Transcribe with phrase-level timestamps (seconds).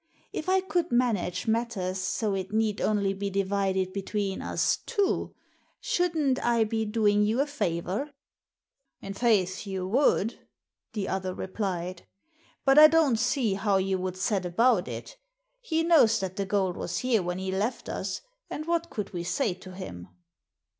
[0.33, 5.35] If I could manage matters so it need only be divided between us two,
[5.79, 8.09] should n't I be doing you a favor?""
[9.03, 10.39] In faith you would,"
[10.93, 12.07] the other replied;"
[12.65, 15.17] but I don't see how you would set about it.
[15.59, 19.23] He knows that the gold was here when he left us, and what could we
[19.23, 20.07] say to him